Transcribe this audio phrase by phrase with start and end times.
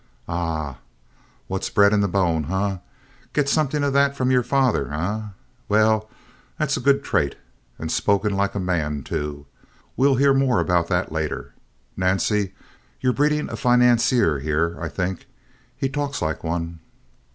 [0.27, 0.79] "Aha!
[1.45, 2.79] What's bred in the bone, eh?
[3.33, 5.21] Get something of that from your father, eh?
[5.69, 6.09] Well,
[6.57, 7.35] that's a good trait.
[7.77, 9.45] And spoken like a man, too!
[9.95, 11.53] We'll hear more about that later.
[11.95, 12.55] Nancy,
[12.99, 15.27] you're breeding a financier here, I think.
[15.77, 16.79] He talks like one."